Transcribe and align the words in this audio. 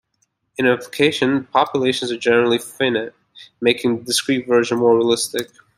In 0.57 0.65
application, 0.65 1.43
populations 1.53 2.11
are 2.11 2.17
generally 2.17 2.57
finite, 2.57 3.11
making 3.61 3.99
the 3.99 4.03
discrete 4.05 4.47
version 4.47 4.79
more 4.79 4.97
realistic. 4.97 5.49